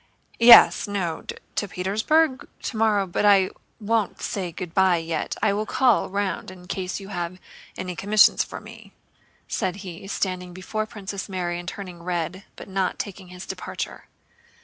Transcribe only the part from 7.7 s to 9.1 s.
any commissions for me,"